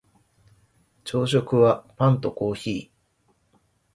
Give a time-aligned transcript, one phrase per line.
[1.03, 2.91] 朝食はパンとコーヒー